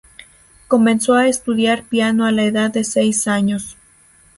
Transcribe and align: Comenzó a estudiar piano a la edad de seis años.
Comenzó 0.67 1.13
a 1.13 1.27
estudiar 1.27 1.83
piano 1.83 2.25
a 2.25 2.31
la 2.31 2.43
edad 2.43 2.71
de 2.71 2.83
seis 2.83 3.27
años. 3.27 3.77